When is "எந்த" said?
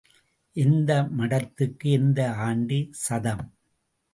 0.55-1.03, 1.91-2.31